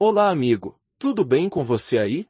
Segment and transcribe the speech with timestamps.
[0.00, 0.80] Olá, amigo.
[0.96, 2.28] Tudo bem com você aí?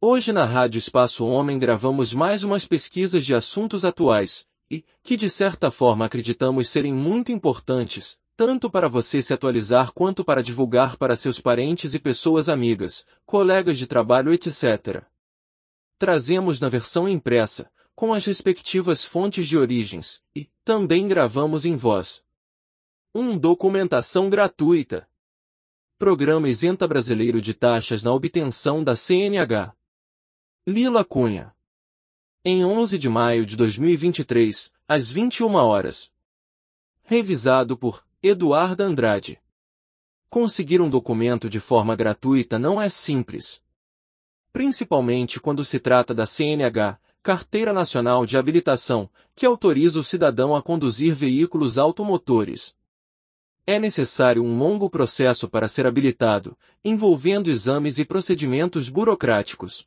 [0.00, 5.28] Hoje na Rádio Espaço Homem gravamos mais umas pesquisas de assuntos atuais, e, que de
[5.28, 11.16] certa forma acreditamos serem muito importantes, tanto para você se atualizar quanto para divulgar para
[11.16, 15.02] seus parentes e pessoas amigas, colegas de trabalho, etc.
[15.98, 22.22] Trazemos na versão impressa, com as respectivas fontes de origens, e também gravamos em voz.
[23.12, 23.20] 1.
[23.20, 25.07] Um, documentação gratuita.
[25.98, 29.74] Programa isenta brasileiro de taxas na obtenção da CNH.
[30.64, 31.52] Lila Cunha.
[32.44, 36.08] Em 11 de maio de 2023, às 21 horas.
[37.02, 39.40] Revisado por Eduardo Andrade.
[40.30, 43.60] Conseguir um documento de forma gratuita não é simples.
[44.52, 50.62] Principalmente quando se trata da CNH, Carteira Nacional de Habilitação, que autoriza o cidadão a
[50.62, 52.77] conduzir veículos automotores.
[53.70, 59.86] É necessário um longo processo para ser habilitado, envolvendo exames e procedimentos burocráticos.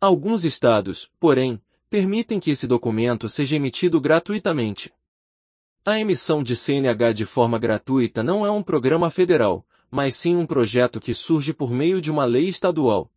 [0.00, 4.92] Alguns estados, porém, permitem que esse documento seja emitido gratuitamente.
[5.84, 10.44] A emissão de CNH de forma gratuita não é um programa federal, mas sim um
[10.44, 13.08] projeto que surge por meio de uma lei estadual.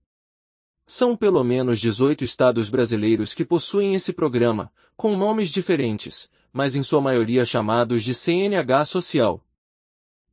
[0.86, 6.84] São pelo menos 18 estados brasileiros que possuem esse programa, com nomes diferentes, mas em
[6.84, 9.44] sua maioria chamados de CNH Social.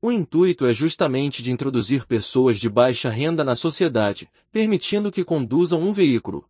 [0.03, 5.83] O intuito é justamente de introduzir pessoas de baixa renda na sociedade, permitindo que conduzam
[5.83, 6.49] um veículo.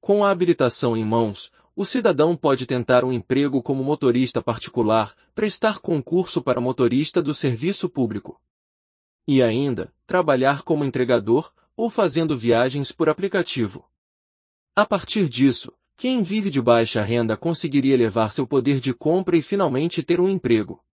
[0.00, 5.78] Com a habilitação em mãos, o cidadão pode tentar um emprego como motorista particular, prestar
[5.80, 8.40] concurso para motorista do serviço público.
[9.26, 13.84] E ainda, trabalhar como entregador ou fazendo viagens por aplicativo.
[14.76, 19.42] A partir disso, quem vive de baixa renda conseguiria elevar seu poder de compra e
[19.42, 20.83] finalmente ter um emprego.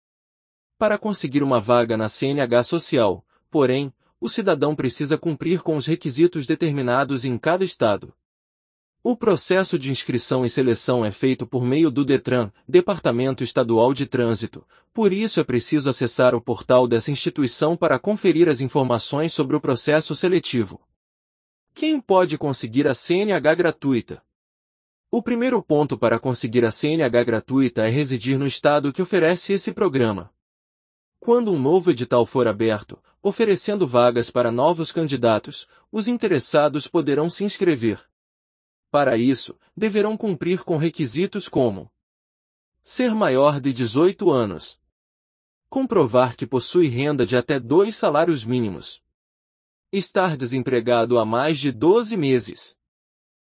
[0.81, 6.47] Para conseguir uma vaga na CNH social, porém, o cidadão precisa cumprir com os requisitos
[6.47, 8.11] determinados em cada estado.
[9.03, 14.07] O processo de inscrição e seleção é feito por meio do DETRAN, Departamento Estadual de
[14.07, 19.55] Trânsito, por isso é preciso acessar o portal dessa instituição para conferir as informações sobre
[19.55, 20.81] o processo seletivo.
[21.75, 24.23] Quem pode conseguir a CNH gratuita?
[25.11, 29.71] O primeiro ponto para conseguir a CNH gratuita é residir no estado que oferece esse
[29.71, 30.31] programa.
[31.23, 37.43] Quando um novo edital for aberto, oferecendo vagas para novos candidatos, os interessados poderão se
[37.43, 38.03] inscrever.
[38.89, 41.91] Para isso, deverão cumprir com requisitos como
[42.81, 44.81] ser maior de 18 anos,
[45.69, 48.99] comprovar que possui renda de até dois salários mínimos,
[49.91, 52.75] estar desempregado há mais de 12 meses,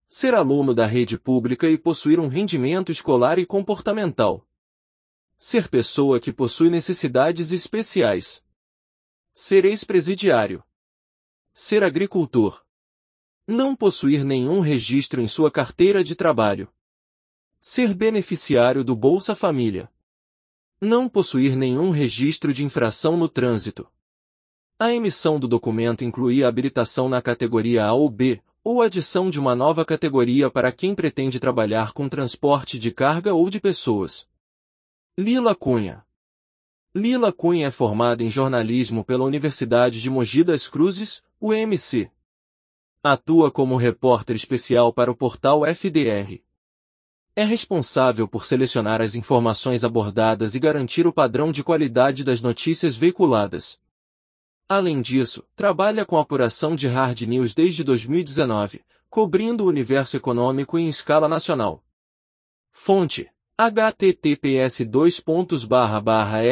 [0.09, 4.45] ser aluno da rede pública e possuir um rendimento escolar e comportamental.
[5.45, 8.41] Ser pessoa que possui necessidades especiais.
[9.35, 10.63] Ser ex-presidiário.
[11.53, 12.65] Ser agricultor.
[13.45, 16.73] Não possuir nenhum registro em sua carteira de trabalho.
[17.61, 19.93] Ser beneficiário do Bolsa Família.
[20.81, 23.91] Não possuir nenhum registro de infração no trânsito.
[24.79, 29.41] A emissão do documento inclui a habilitação na categoria A ou B, ou adição de
[29.41, 34.31] uma nova categoria para quem pretende trabalhar com transporte de carga ou de pessoas.
[35.19, 36.07] Lila Cunha
[36.95, 42.11] Lila Cunha é formada em jornalismo pela Universidade de Mogi das Cruzes, UMC.
[43.03, 46.43] Atua como repórter especial para o portal FDR.
[47.37, 52.97] É responsável por selecionar as informações abordadas e garantir o padrão de qualidade das notícias
[52.97, 53.79] veiculadas.
[54.67, 60.89] Além disso, trabalha com apuração de hard news desde 2019, cobrindo o universo econômico em
[60.89, 61.85] escala nacional.
[62.71, 63.31] Fonte
[63.71, 64.79] https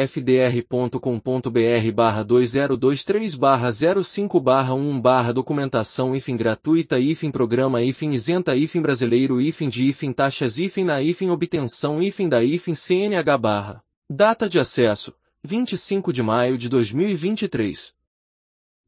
[0.07, 3.69] fdr.com.br barra 2023 barra
[4.03, 9.83] 05 barra 1 barra documentação hífen gratuita hífen programa hífen isenta hífen brasileiro hífen de
[9.89, 15.13] hífen taxas hífen na hífen obtenção hífen da hífen CNH barra data de acesso
[15.43, 17.93] 25 de maio de 2023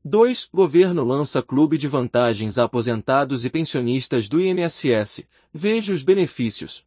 [0.06, 0.50] 2.
[0.54, 5.24] Governo lança clube de vantagens a aposentados e pensionistas do INSS.
[5.54, 6.86] Veja os benefícios.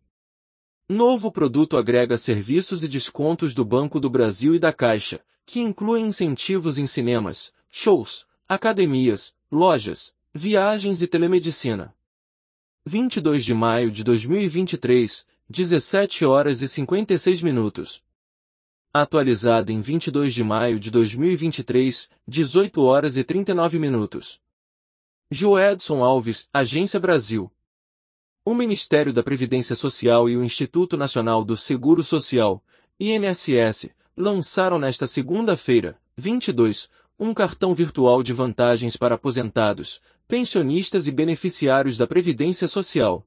[0.88, 6.06] Novo produto agrega serviços e descontos do Banco do Brasil e da Caixa, que incluem
[6.06, 11.92] incentivos em cinemas, shows, academias, lojas, viagens e telemedicina.
[12.84, 18.00] 22 de maio de 2023, 17 horas e 56 minutos.
[18.94, 24.40] Atualizado em 22 de maio de 2023, 18 horas e 39 minutos.
[25.32, 27.50] Joedson Alves, Agência Brasil.
[28.48, 32.62] O Ministério da Previdência Social e o Instituto Nacional do Seguro Social,
[33.00, 36.88] INSS, lançaram nesta segunda-feira, 22,
[37.18, 43.26] um cartão virtual de vantagens para aposentados, pensionistas e beneficiários da Previdência Social.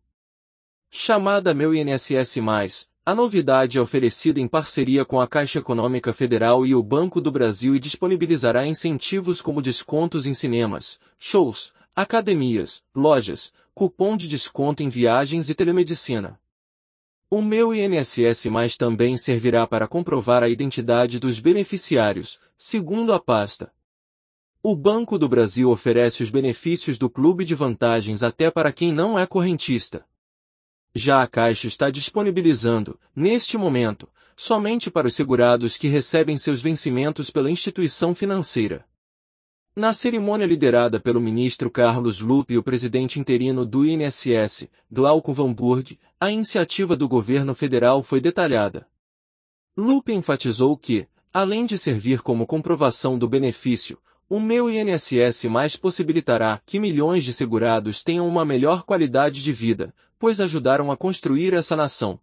[0.89, 6.74] Chamada Meu INSS+, a novidade é oferecida em parceria com a Caixa Econômica Federal e
[6.74, 14.18] o Banco do Brasil e disponibilizará incentivos como descontos em cinemas, shows, academias, lojas, cupom
[14.18, 16.38] de desconto em viagens e telemedicina.
[17.30, 23.72] O meu INSS Mais também servirá para comprovar a identidade dos beneficiários, segundo a pasta.
[24.62, 29.18] O Banco do Brasil oferece os benefícios do Clube de Vantagens até para quem não
[29.18, 30.06] é correntista.
[30.94, 37.30] Já a Caixa está disponibilizando, neste momento, somente para os segurados que recebem seus vencimentos
[37.30, 38.86] pela instituição financeira.
[39.80, 45.56] Na cerimônia liderada pelo ministro Carlos Lupe e o presidente interino do INSS, Glauco Van
[46.20, 48.86] a iniciativa do governo federal foi detalhada.
[49.78, 53.98] Lupe enfatizou que, além de servir como comprovação do benefício,
[54.30, 59.96] o meu INSS mais possibilitará que milhões de segurados tenham uma melhor qualidade de vida,
[60.20, 62.20] pois ajudaram a construir essa nação.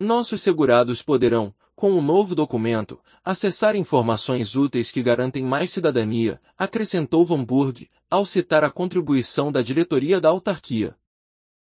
[0.00, 7.24] Nossos segurados poderão, com o novo documento, acessar informações úteis que garantem mais cidadania, acrescentou
[7.26, 10.96] Van Burg, ao citar a contribuição da diretoria da autarquia.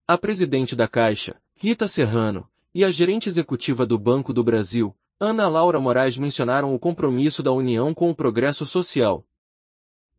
[0.07, 5.47] A presidente da Caixa, Rita Serrano, e a gerente executiva do Banco do Brasil, Ana
[5.47, 9.25] Laura Moraes mencionaram o compromisso da União com o progresso social.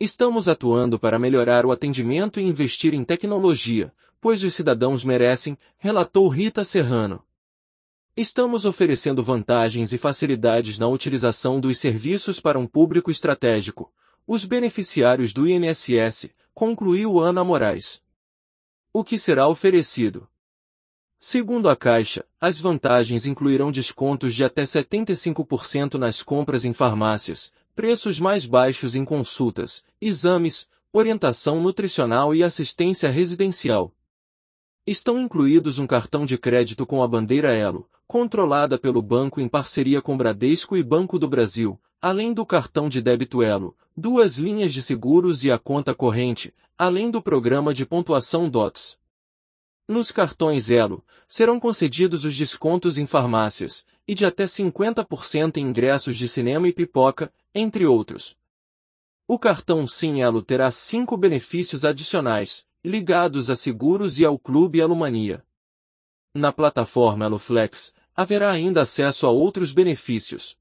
[0.01, 6.27] Estamos atuando para melhorar o atendimento e investir em tecnologia, pois os cidadãos merecem, relatou
[6.27, 7.23] Rita Serrano.
[8.21, 13.93] Estamos oferecendo vantagens e facilidades na utilização dos serviços para um público estratégico,
[14.27, 18.03] os beneficiários do INSS, concluiu Ana Moraes.
[18.93, 20.29] O que será oferecido?
[21.17, 28.19] Segundo a Caixa, as vantagens incluirão descontos de até 75% nas compras em farmácias, preços
[28.19, 33.95] mais baixos em consultas, exames, orientação nutricional e assistência residencial.
[34.85, 40.01] Estão incluídos um cartão de crédito com a bandeira Elo, controlada pelo banco em parceria
[40.01, 44.83] com Bradesco e Banco do Brasil, além do cartão de débito Elo, duas linhas de
[44.83, 48.99] seguros e a conta corrente, além do programa de pontuação DOTS.
[49.87, 56.17] Nos cartões Elo, serão concedidos os descontos em farmácias, e de até 50% em ingressos
[56.17, 58.35] de cinema e pipoca, entre outros.
[59.27, 65.45] O cartão Sim Elo terá cinco benefícios adicionais, ligados a seguros e ao Clube Elomania.
[66.35, 70.57] Na plataforma EloFlex, haverá ainda acesso a outros benefícios.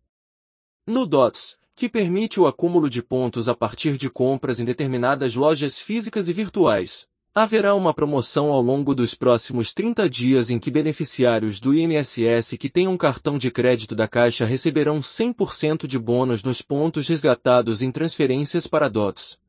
[0.85, 5.79] No DOTS, que permite o acúmulo de pontos a partir de compras em determinadas lojas
[5.79, 11.59] físicas e virtuais, haverá uma promoção ao longo dos próximos 30 dias em que beneficiários
[11.59, 16.61] do INSS que tenham um cartão de crédito da Caixa receberão 100% de bônus nos
[16.61, 19.39] pontos resgatados em transferências para DOTS.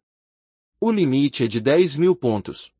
[0.80, 2.72] O limite é de 10 mil pontos.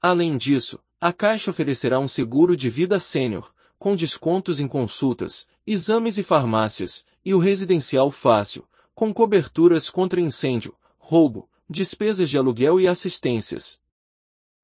[0.00, 6.18] Além disso, a Caixa oferecerá um seguro de vida sênior, com descontos em consultas, exames
[6.18, 12.88] e farmácias, e o residencial fácil, com coberturas contra incêndio, roubo, despesas de aluguel e
[12.88, 13.78] assistências.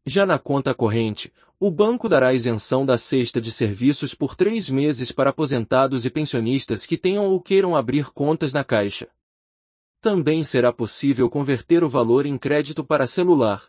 [0.07, 5.13] Já na conta corrente, o banco dará isenção da cesta de serviços por três meses
[5.13, 9.09] para aposentados e pensionistas que tenham ou queiram abrir contas na Caixa.
[10.01, 13.65] Também será possível converter o valor em crédito para celular.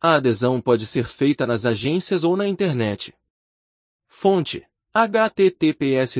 [0.00, 3.12] A adesão pode ser feita nas agências ou na internet.
[4.12, 6.18] Fonte https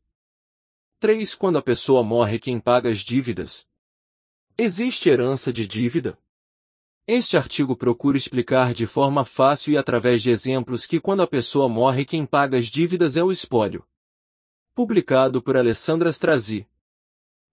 [0.99, 1.33] 3.
[1.33, 3.65] Quando a pessoa morre quem paga as dívidas?
[4.55, 6.15] Existe herança de dívida?
[7.07, 11.67] Este artigo procura explicar de forma fácil e através de exemplos que quando a pessoa
[11.67, 13.83] morre quem paga as dívidas é o espólio.
[14.73, 16.67] Publicado por Alessandra Strazi.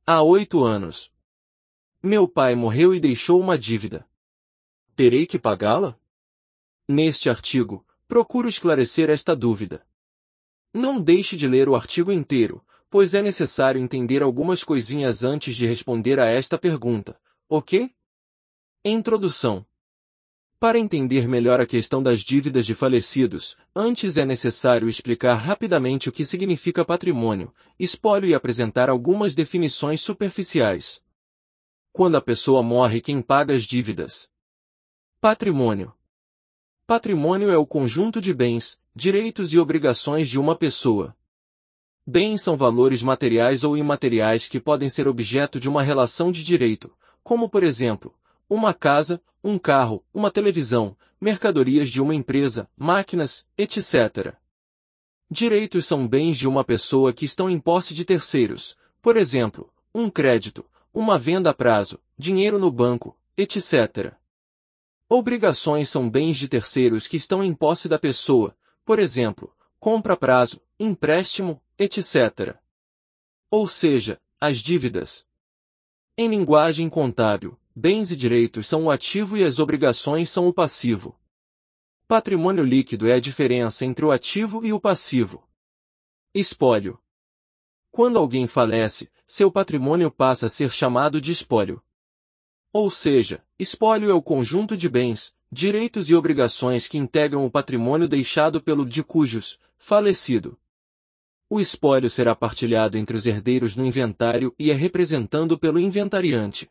[0.07, 1.13] Há oito anos.
[2.01, 4.09] Meu pai morreu e deixou uma dívida.
[4.95, 5.99] Terei que pagá-la?
[6.89, 9.85] Neste artigo, procuro esclarecer esta dúvida.
[10.73, 15.67] Não deixe de ler o artigo inteiro, pois é necessário entender algumas coisinhas antes de
[15.67, 17.93] responder a esta pergunta, ok?
[18.85, 19.67] Introdução.
[20.59, 26.13] Para entender melhor a questão das dívidas de falecidos, antes é necessário explicar rapidamente o
[26.13, 31.03] que significa patrimônio, espólio e apresentar algumas definições superficiais.
[31.93, 34.31] Quando a pessoa morre, quem paga as dívidas?
[35.21, 35.93] Patrimônio.
[36.87, 41.15] Patrimônio é o conjunto de bens, direitos e obrigações de uma pessoa.
[42.07, 46.97] Bens são valores materiais ou imateriais que podem ser objeto de uma relação de direito,
[47.23, 48.15] como por exemplo,
[48.49, 54.35] uma casa, um carro, uma televisão, mercadorias de uma empresa, máquinas, etc.
[55.31, 60.09] Direitos são bens de uma pessoa que estão em posse de terceiros, por exemplo, um
[60.09, 64.15] crédito, uma venda a prazo, dinheiro no banco, etc.
[65.09, 70.17] Obrigações são bens de terceiros que estão em posse da pessoa, por exemplo, compra a
[70.17, 72.57] prazo, empréstimo, etc.
[73.51, 75.27] Ou seja, as dívidas.
[76.17, 81.15] Em linguagem contábil, Bens e direitos são o ativo e as obrigações são o passivo.
[82.09, 85.47] Patrimônio líquido é a diferença entre o ativo e o passivo.
[86.33, 86.99] Espólio.
[87.91, 91.83] Quando alguém falece, seu patrimônio passa a ser chamado de espólio.
[92.73, 98.09] Ou seja, espólio é o conjunto de bens, direitos e obrigações que integram o patrimônio
[98.09, 100.59] deixado pelo de cujos, falecido.
[101.51, 106.71] O espólio será partilhado entre os herdeiros no inventário e é representado pelo inventariante.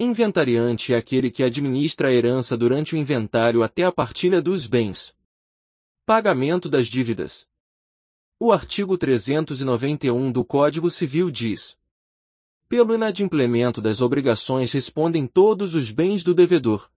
[0.00, 5.16] Inventariante é aquele que administra a herança durante o inventário até a partilha dos bens.
[6.04, 7.48] Pagamento das dívidas.
[8.40, 11.78] O artigo 391 do Código Civil diz:
[12.68, 16.90] Pelo inadimplemento das obrigações respondem todos os bens do devedor.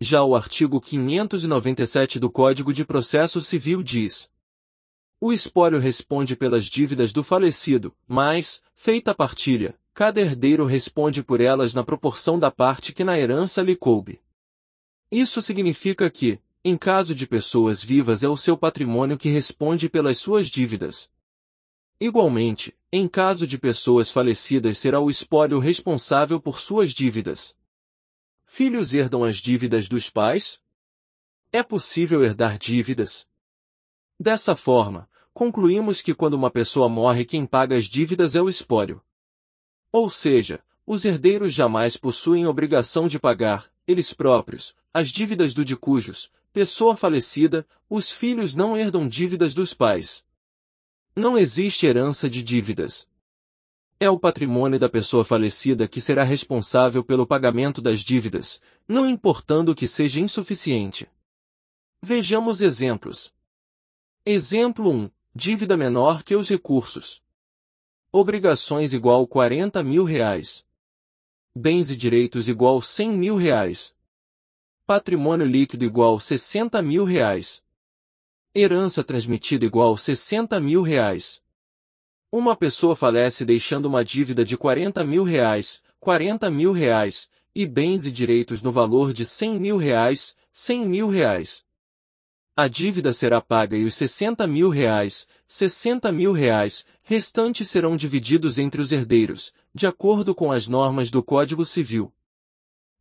[0.00, 4.30] Já o artigo 597 do Código de Processo Civil diz:
[5.18, 11.40] O espólio responde pelas dívidas do falecido, mas, feita a partilha, Cada herdeiro responde por
[11.40, 14.22] elas na proporção da parte que na herança lhe coube.
[15.10, 20.16] Isso significa que, em caso de pessoas vivas é o seu patrimônio que responde pelas
[20.18, 21.10] suas dívidas.
[22.00, 27.56] Igualmente, em caso de pessoas falecidas será o espólio responsável por suas dívidas.
[28.46, 30.60] Filhos herdam as dívidas dos pais?
[31.52, 33.26] É possível herdar dívidas?
[34.16, 39.02] Dessa forma, concluímos que quando uma pessoa morre quem paga as dívidas é o espólio.
[39.90, 45.76] Ou seja, os herdeiros jamais possuem obrigação de pagar, eles próprios, as dívidas do de
[45.76, 50.24] cujos, pessoa falecida, os filhos não herdam dívidas dos pais.
[51.14, 53.08] Não existe herança de dívidas.
[54.00, 59.74] É o patrimônio da pessoa falecida que será responsável pelo pagamento das dívidas, não importando
[59.74, 61.08] que seja insuficiente.
[62.02, 63.34] Vejamos exemplos.
[64.24, 65.10] Exemplo 1.
[65.34, 67.20] Dívida menor que os recursos.
[68.10, 70.64] Obrigações igual 40 mil reais.
[71.54, 73.94] Bens e direitos igual 100 mil reais.
[74.86, 77.62] Patrimônio líquido igual 60 mil reais.
[78.54, 81.42] Herança transmitida igual 60 mil reais.
[82.32, 88.06] Uma pessoa falece deixando uma dívida de 40 mil reais, 40 mil reais, e bens
[88.06, 91.62] e direitos no valor de 100 mil reais, 100 mil reais.
[92.60, 98.58] A dívida será paga e os 60 mil reais, 60 mil reais, restantes serão divididos
[98.58, 102.12] entre os herdeiros, de acordo com as normas do Código Civil.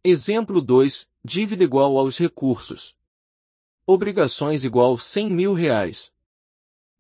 [0.04, 2.96] Exemplo 2, dívida igual aos recursos.
[3.84, 6.14] Obrigações igual 100 mil reais.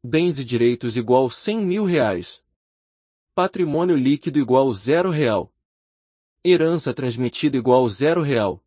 [0.03, 2.43] Bens e direitos igual 100 mil reais.
[3.35, 5.53] Patrimônio líquido igual zero real.
[6.43, 8.63] Herança transmitida igual zero real.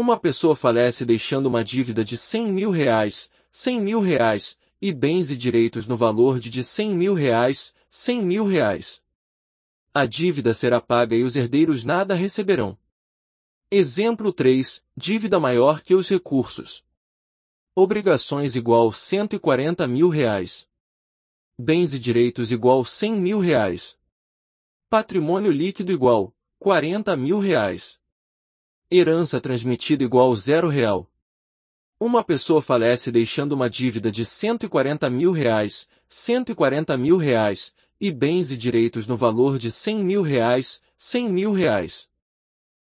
[0.00, 5.28] Uma pessoa falece deixando uma dívida de 100 mil reais, 100 mil reais, e bens
[5.28, 9.02] e direitos no valor de de 100 mil reais, 100 mil reais.
[9.92, 12.78] A dívida será paga e os herdeiros nada receberão.
[13.72, 14.84] Exemplo 3.
[14.96, 16.84] Dívida maior que os recursos.
[17.74, 20.68] Obrigações igual 140 mil reais.
[21.58, 23.98] Bens e direitos igual 100 mil reais.
[24.88, 27.97] Patrimônio líquido igual 40 mil reais.
[28.90, 31.06] Herança transmitida igual zero real.
[32.00, 38.50] Uma pessoa falece deixando uma dívida de 140 mil reais, 140 mil reais, e bens
[38.50, 42.08] e direitos no valor de 100 mil reais, 100 mil reais.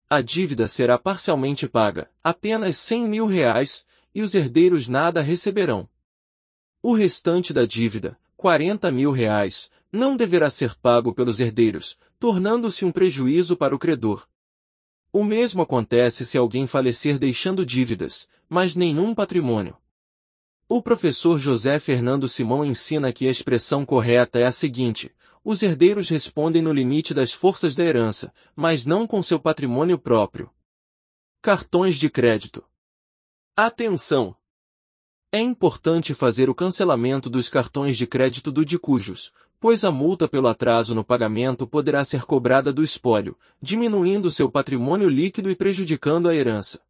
[0.08, 5.88] A dívida será parcialmente paga, apenas 100 mil reais, e os herdeiros nada receberão.
[6.80, 12.92] O restante da dívida, 40 mil reais, não deverá ser pago pelos herdeiros, tornando-se um
[12.92, 14.28] prejuízo para o credor.
[15.12, 19.76] O mesmo acontece se alguém falecer deixando dívidas, mas nenhum patrimônio.
[20.68, 25.10] O professor José Fernando Simão ensina que a expressão correta é a seguinte:
[25.42, 30.50] os herdeiros respondem no limite das forças da herança, mas não com seu patrimônio próprio.
[31.40, 32.62] Cartões de crédito.
[33.56, 34.36] Atenção!
[35.32, 40.28] É importante fazer o cancelamento dos cartões de crédito do de cujos, pois a multa
[40.28, 46.28] pelo atraso no pagamento poderá ser cobrada do espólio, diminuindo seu patrimônio líquido e prejudicando
[46.28, 46.80] a herança.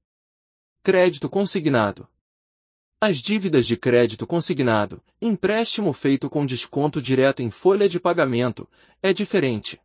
[0.82, 2.08] Crédito consignado.
[3.00, 8.66] As dívidas de crédito consignado, empréstimo feito com desconto direto em folha de pagamento,
[9.00, 9.80] é diferente.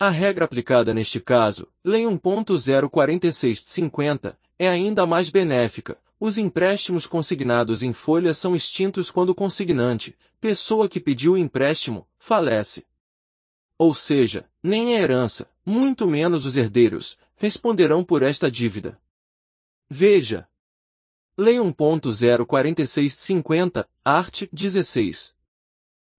[0.00, 5.96] A regra aplicada neste caso, Lei 1.04650, é ainda mais benéfica.
[6.20, 12.08] Os empréstimos consignados em folha são extintos quando o consignante, pessoa que pediu o empréstimo,
[12.18, 12.84] falece.
[13.78, 19.00] Ou seja, nem a herança, muito menos os herdeiros, responderão por esta dívida.
[19.88, 20.48] Veja,
[21.40, 24.48] Lei 1.04650, art.
[24.52, 25.32] 16.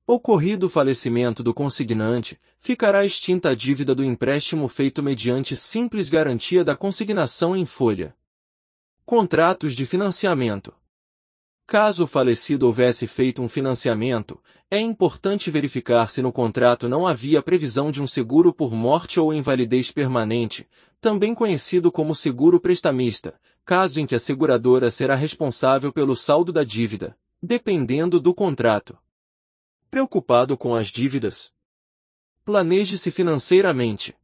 [0.08, 6.64] Ocorrido o falecimento do consignante, ficará extinta a dívida do empréstimo feito mediante simples garantia
[6.64, 8.16] da consignação em folha.
[9.10, 10.72] Contratos de financiamento.
[11.66, 14.40] Caso o falecido houvesse feito um financiamento,
[14.70, 19.34] é importante verificar se no contrato não havia previsão de um seguro por morte ou
[19.34, 20.70] invalidez permanente,
[21.02, 23.34] também conhecido como seguro prestamista,
[23.66, 28.96] caso em que a seguradora será responsável pelo saldo da dívida, dependendo do contrato.
[29.90, 31.52] Preocupado com as dívidas?
[32.46, 34.16] Planeje-se financeiramente.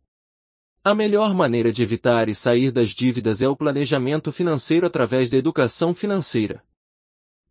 [0.87, 5.37] A melhor maneira de evitar e sair das dívidas é o planejamento financeiro através da
[5.37, 6.63] educação financeira.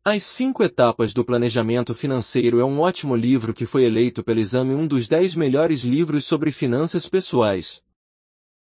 [0.04, 4.72] As cinco etapas do planejamento financeiro é um ótimo livro que foi eleito pelo exame
[4.72, 7.82] um dos dez melhores livros sobre finanças pessoais.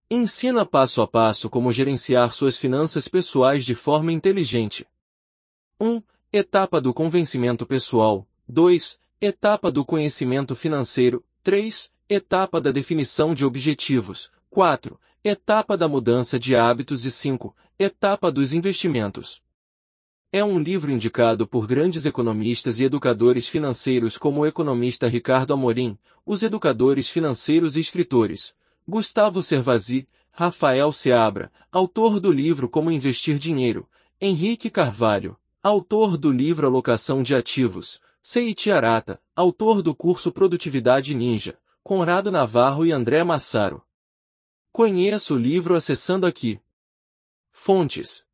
[0.09, 4.87] Ensina passo a passo como gerenciar suas finanças pessoais de forma inteligente.
[5.81, 6.01] 1.
[6.31, 8.25] Etapa do convencimento pessoal.
[8.47, 8.97] 2.
[9.19, 11.21] Etapa do conhecimento financeiro.
[11.43, 11.91] 3.
[12.07, 14.31] Etapa da definição de objetivos.
[14.53, 14.99] 4.
[15.23, 17.55] Etapa da mudança de hábitos e 5.
[17.79, 19.41] Etapa dos investimentos.
[20.29, 25.97] É um livro indicado por grandes economistas e educadores financeiros como o economista Ricardo Amorim,
[26.25, 28.53] os educadores financeiros e escritores,
[28.85, 33.87] Gustavo Servazzi, Rafael Seabra, autor do livro Como Investir Dinheiro,
[34.19, 41.57] Henrique Carvalho, autor do livro Alocação de Ativos, Seiichi Arata, autor do curso Produtividade Ninja,
[41.81, 43.81] Conrado Navarro e André Massaro.
[44.71, 46.61] Conheça o livro acessando aqui.
[47.51, 48.25] Fontes.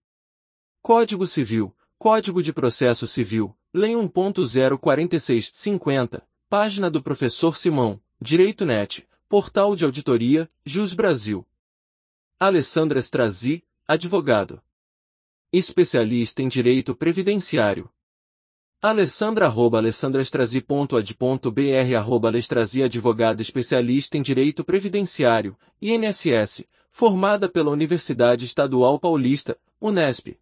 [0.84, 9.76] Código Civil, Código de Processo Civil, Lei 1.04650, página do professor Simão, Direito Net, Portal
[9.76, 11.44] de Auditoria, Jus Brasil.
[12.40, 14.62] Alessandra Strazi, advogado.
[15.52, 17.90] Especialista em Direito Previdenciário.
[18.80, 29.00] Alessandra arroba alessandrastrazi.ad.br arroba Alestrazi advogada especialista em Direito Previdenciário, INSS, formada pela Universidade Estadual
[29.00, 30.38] Paulista, Unesp.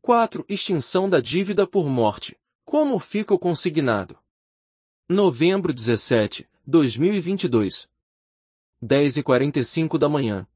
[0.01, 0.43] 4.
[0.49, 2.35] Extinção da dívida por morte.
[2.65, 4.19] Como fica o consignado?
[5.07, 7.91] Novembro 17, 2022
[8.81, 10.47] 10 e 45 da manhã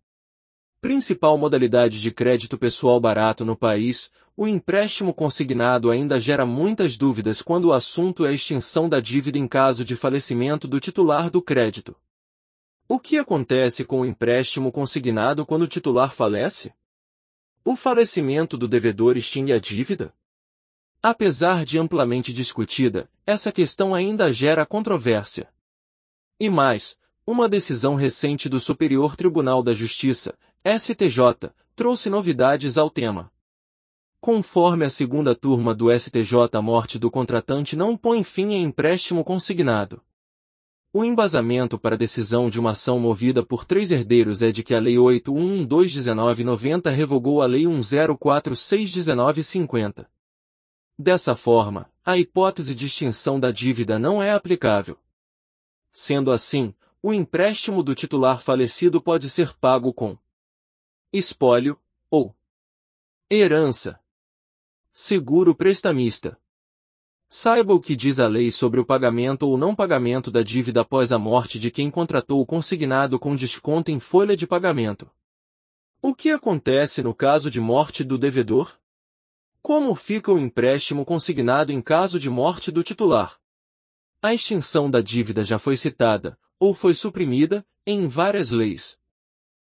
[0.81, 7.42] Principal modalidade de crédito pessoal barato no país, o empréstimo consignado ainda gera muitas dúvidas
[7.42, 11.42] quando o assunto é a extinção da dívida em caso de falecimento do titular do
[11.42, 11.94] crédito.
[12.87, 16.75] O que acontece com o empréstimo consignado quando o titular falece?
[17.64, 20.14] O falecimento do devedor extingue a dívida?
[21.03, 25.49] Apesar de amplamente discutida, essa questão ainda gera controvérsia.
[26.38, 26.94] E mais,
[27.27, 33.33] uma decisão recente do Superior Tribunal da Justiça, STJ, trouxe novidades ao tema.
[34.20, 39.25] Conforme a segunda turma do STJ a morte do contratante não põe fim em empréstimo
[39.25, 40.03] consignado.
[40.96, 44.72] O embasamento para a decisão de uma ação movida por três herdeiros é de que
[44.72, 50.07] a Lei 8.112.1990 revogou a Lei 1.046.1950.
[50.96, 54.96] Dessa forma, a hipótese de extinção da dívida não é aplicável.
[55.90, 60.16] Sendo assim, o empréstimo do titular falecido pode ser pago com
[61.12, 61.76] espólio,
[62.09, 62.33] ou
[63.28, 63.98] herança.
[64.92, 66.38] Seguro prestamista.
[67.37, 71.11] Saiba o que diz a lei sobre o pagamento ou não pagamento da dívida após
[71.11, 75.11] a morte de quem contratou o consignado com desconto em folha de pagamento.
[76.01, 78.79] O que acontece no caso de morte do devedor?
[79.61, 83.37] Como fica o empréstimo consignado em caso de morte do titular?
[84.23, 88.97] A extinção da dívida já foi citada, ou foi suprimida, em várias leis.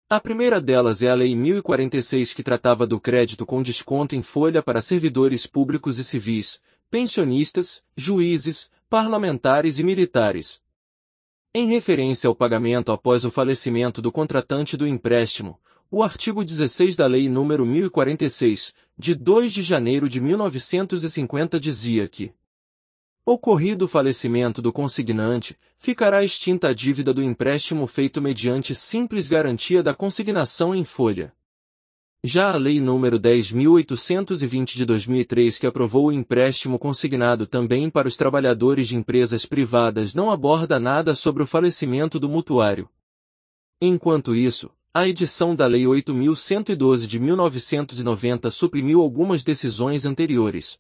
[0.09, 4.61] A primeira delas é a Lei 1046 que tratava do crédito com desconto em folha
[4.61, 10.61] para servidores públicos e civis, pensionistas, juízes, parlamentares e militares.
[11.53, 17.07] Em referência ao pagamento após o falecimento do contratante do empréstimo, o artigo 16 da
[17.07, 22.33] Lei nº 1046, de 2 de janeiro de 1950 dizia que
[23.27, 29.81] Ocorrido o falecimento do consignante, ficará extinta a dívida do empréstimo feito mediante simples garantia
[29.81, 31.33] da consignação em folha.
[32.27, 38.17] Já a Lei nº 10.820 de 2003 que aprovou o empréstimo consignado também para os
[38.17, 42.89] trabalhadores de empresas privadas não aborda nada sobre o falecimento do mutuário.
[43.79, 50.79] Enquanto isso, a edição da Lei 8.112 de 1990 suprimiu algumas decisões anteriores.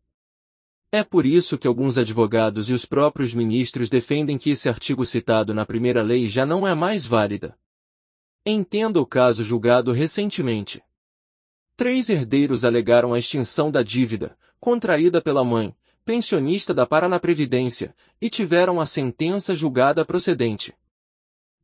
[0.91, 5.53] É por isso que alguns advogados e os próprios ministros defendem que esse artigo citado
[5.53, 7.55] na primeira lei já não é mais válida.
[8.43, 10.81] Entenda o caso julgado recentemente.
[11.77, 18.29] Três herdeiros alegaram a extinção da dívida, contraída pela mãe, pensionista da Paraná Previdência, e
[18.29, 20.73] tiveram a sentença julgada procedente.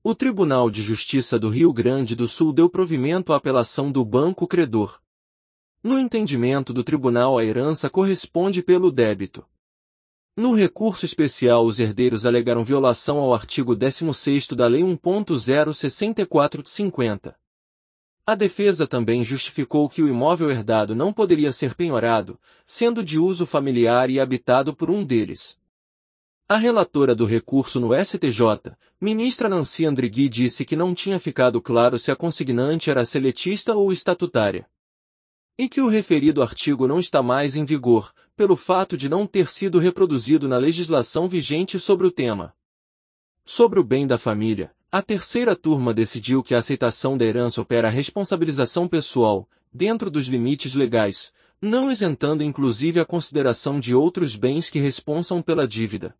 [0.04, 4.46] O Tribunal de Justiça do Rio Grande do Sul deu provimento à apelação do banco
[4.46, 5.00] credor.
[5.82, 9.46] No entendimento do tribunal a herança corresponde pelo débito.
[10.36, 17.34] No recurso especial os herdeiros alegaram violação ao artigo 16 da Lei 1.064-50.
[18.26, 23.46] A defesa também justificou que o imóvel herdado não poderia ser penhorado, sendo de uso
[23.46, 25.58] familiar e habitado por um deles.
[26.48, 31.98] A relatora do recurso no STJ, ministra Nancy Andrighi disse que não tinha ficado claro
[31.98, 34.68] se a consignante era seletista ou estatutária
[35.62, 39.48] e que o referido artigo não está mais em vigor, pelo fato de não ter
[39.48, 42.52] sido reproduzido na legislação vigente sobre o tema.
[43.46, 47.88] Sobre o bem da família, a terceira turma decidiu que a aceitação da herança opera
[47.88, 54.70] a responsabilização pessoal, dentro dos limites legais, não isentando inclusive a consideração de outros bens
[54.70, 56.14] que responsam pela dívida.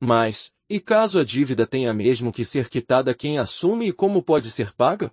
[0.00, 4.50] Mas, e caso a dívida tenha mesmo que ser quitada quem assume e como pode
[4.50, 5.12] ser paga?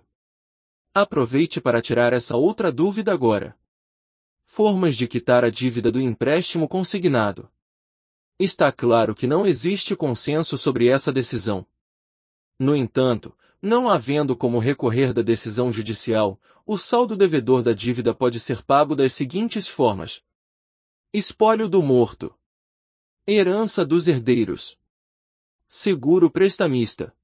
[0.92, 3.56] Aproveite para tirar essa outra dúvida agora.
[4.44, 7.48] Formas de quitar a dívida do empréstimo consignado.
[8.36, 11.64] Está claro que não existe consenso sobre essa decisão.
[12.58, 18.38] No entanto, não havendo como recorrer da decisão judicial, o saldo devedor da dívida pode
[18.38, 20.22] ser pago das seguintes formas:
[21.12, 22.34] espólio do morto,
[23.26, 24.78] herança dos herdeiros,
[25.66, 27.14] seguro prestamista.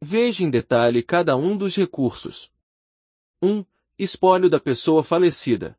[0.00, 2.50] Veja em detalhe cada um dos recursos.
[3.40, 3.64] 1.
[3.96, 5.78] Espólio da pessoa falecida.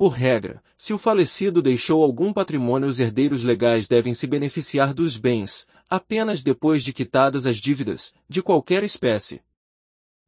[0.00, 5.18] Por regra, se o falecido deixou algum patrimônio os herdeiros legais devem se beneficiar dos
[5.18, 9.42] bens, apenas depois de quitadas as dívidas, de qualquer espécie.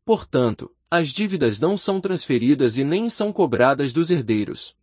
[0.05, 4.77] Portanto, as dívidas não são transferidas e nem são cobradas dos herdeiros.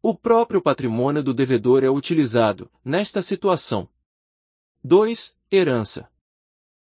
[0.00, 3.86] O próprio patrimônio do devedor é utilizado, nesta situação.
[4.82, 5.34] 2.
[5.52, 6.10] Herança.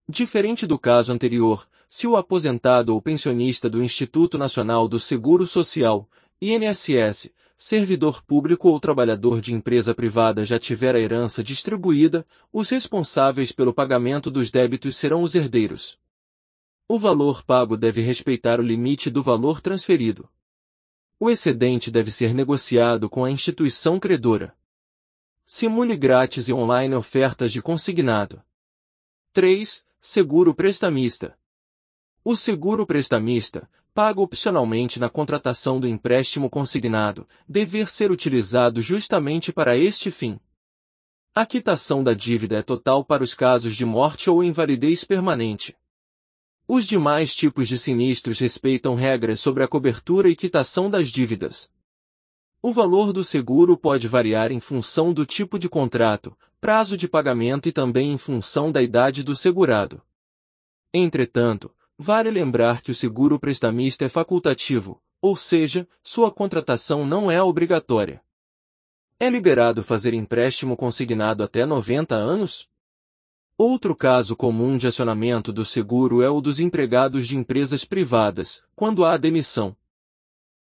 [0.06, 6.06] Diferente do caso anterior, se o aposentado ou pensionista do Instituto Nacional do Seguro Social,
[6.40, 13.52] INSS, servidor público ou trabalhador de empresa privada já tiver a herança distribuída, os responsáveis
[13.52, 15.98] pelo pagamento dos débitos serão os herdeiros.
[16.86, 20.28] O valor pago deve respeitar o limite do valor transferido.
[21.18, 24.54] O excedente deve ser negociado com a instituição credora.
[25.44, 28.42] Simule grátis e online ofertas de consignado.
[29.32, 29.82] 3.
[29.98, 31.38] Seguro prestamista.
[32.22, 39.74] O seguro prestamista, pago opcionalmente na contratação do empréstimo consignado, dever ser utilizado justamente para
[39.74, 40.38] este fim.
[41.34, 45.74] A quitação da dívida é total para os casos de morte ou invalidez permanente.
[46.68, 51.70] Os demais tipos de sinistros respeitam regras sobre a cobertura e quitação das dívidas.
[52.60, 57.66] O valor do seguro pode variar em função do tipo de contrato, prazo de pagamento
[57.66, 60.02] e também em função da idade do segurado.
[60.92, 67.42] Entretanto, Vale lembrar que o seguro prestamista é facultativo, ou seja, sua contratação não é
[67.42, 68.22] obrigatória.
[69.18, 72.68] É liberado fazer empréstimo consignado até 90 anos?
[73.56, 79.02] Outro caso comum de acionamento do seguro é o dos empregados de empresas privadas, quando
[79.02, 79.74] há demissão.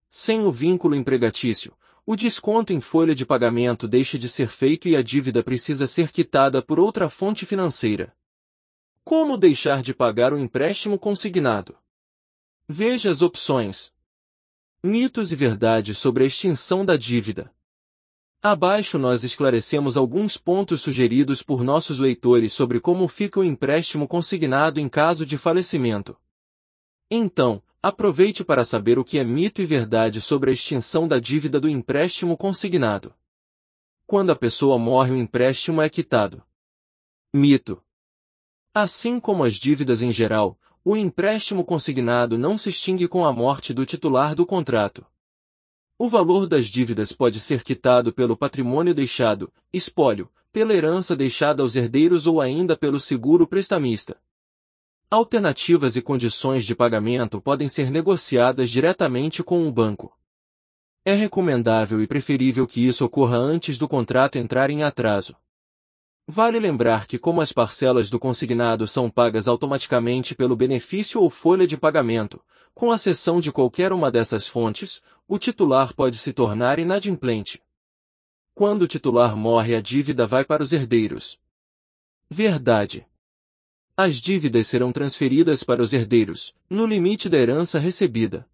[0.08, 4.96] Sem o vínculo empregatício, o desconto em folha de pagamento deixa de ser feito e
[4.96, 8.16] a dívida precisa ser quitada por outra fonte financeira.
[9.06, 11.78] Como deixar de pagar o empréstimo consignado?
[12.68, 13.94] Veja as opções.
[14.82, 17.54] Mitos e verdades sobre a extinção da dívida.
[18.42, 24.80] Abaixo nós esclarecemos alguns pontos sugeridos por nossos leitores sobre como fica o empréstimo consignado
[24.80, 26.18] em caso de falecimento.
[27.08, 31.60] Então, aproveite para saber o que é mito e verdade sobre a extinção da dívida
[31.60, 33.14] do empréstimo consignado.
[34.04, 36.42] Quando a pessoa morre, o empréstimo é quitado.
[37.32, 37.85] Mito.
[38.78, 43.72] Assim como as dívidas em geral, o empréstimo consignado não se extingue com a morte
[43.72, 45.02] do titular do contrato.
[45.98, 51.74] O valor das dívidas pode ser quitado pelo patrimônio deixado, espólio, pela herança deixada aos
[51.74, 54.20] herdeiros ou ainda pelo seguro prestamista.
[55.10, 60.14] Alternativas e condições de pagamento podem ser negociadas diretamente com o banco.
[61.02, 65.34] É recomendável e preferível que isso ocorra antes do contrato entrar em atraso.
[66.28, 71.66] Vale lembrar que como as parcelas do consignado são pagas automaticamente pelo benefício ou folha
[71.66, 72.42] de pagamento,
[72.74, 77.62] com a cessão de qualquer uma dessas fontes, o titular pode se tornar inadimplente.
[78.54, 81.38] Quando o titular morre, a dívida vai para os herdeiros.
[82.28, 83.06] Verdade.
[83.96, 88.48] As dívidas serão transferidas para os herdeiros, no limite da herança recebida.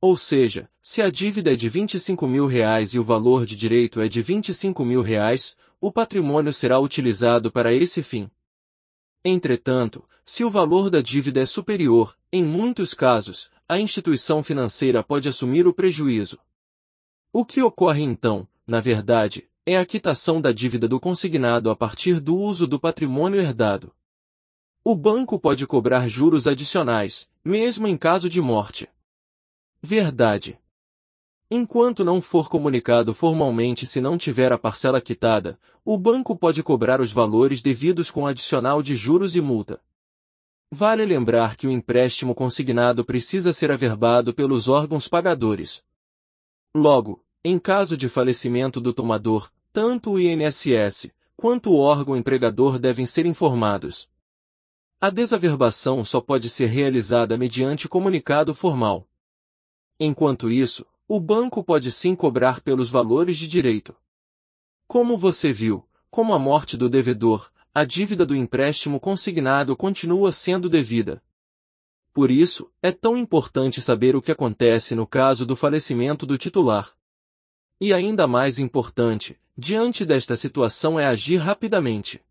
[0.00, 4.00] Ou seja, se a dívida é de 25 mil reais e o valor de direito
[4.00, 8.30] é de 25 mil reais, o patrimônio será utilizado para esse fim.
[9.24, 15.28] Entretanto, se o valor da dívida é superior, em muitos casos, a instituição financeira pode
[15.28, 16.38] assumir o prejuízo.
[17.32, 22.20] O que ocorre então, na verdade, é a quitação da dívida do consignado a partir
[22.20, 23.92] do uso do patrimônio herdado.
[24.82, 28.88] O banco pode cobrar juros adicionais, mesmo em caso de morte.
[29.82, 30.58] Verdade.
[31.52, 37.00] Enquanto não for comunicado formalmente se não tiver a parcela quitada, o banco pode cobrar
[37.00, 39.80] os valores devidos com adicional de juros e multa.
[40.70, 45.82] Vale lembrar que o empréstimo consignado precisa ser averbado pelos órgãos pagadores.
[46.72, 53.06] Logo, em caso de falecimento do tomador, tanto o INSS quanto o órgão empregador devem
[53.06, 54.08] ser informados.
[55.00, 59.08] A desaverbação só pode ser realizada mediante comunicado formal.
[59.98, 63.96] Enquanto isso, o banco pode sim cobrar pelos valores de direito.
[64.86, 70.68] Como você viu, como a morte do devedor, a dívida do empréstimo consignado continua sendo
[70.68, 71.20] devida.
[72.12, 76.96] Por isso, é tão importante saber o que acontece no caso do falecimento do titular.
[77.80, 82.24] E ainda mais importante, diante desta situação é agir rapidamente.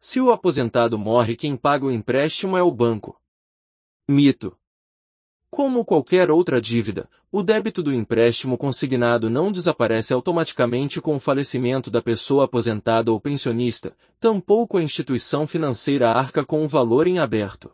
[0.00, 3.22] Se o aposentado morre, quem paga o empréstimo é o banco.
[4.08, 4.58] Mito.
[5.54, 11.92] Como qualquer outra dívida, o débito do empréstimo consignado não desaparece automaticamente com o falecimento
[11.92, 17.72] da pessoa aposentada ou pensionista, tampouco a instituição financeira arca com o valor em aberto.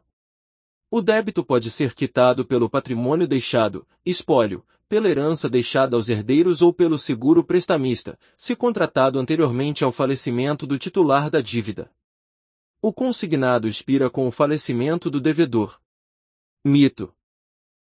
[0.91, 6.75] O débito pode ser quitado pelo patrimônio deixado, espólio, pela herança deixada aos herdeiros ou
[6.75, 11.91] pelo seguro prestamista, se contratado anteriormente ao falecimento do titular da dívida.
[12.83, 15.81] O consignado expira com o falecimento do devedor.
[16.63, 17.11] Mito.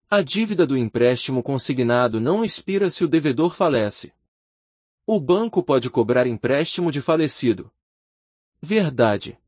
[0.08, 4.14] A dívida do empréstimo consignado não expira se o devedor falece.
[5.06, 7.72] O banco pode cobrar empréstimo de falecido.
[8.62, 9.40] Verdade.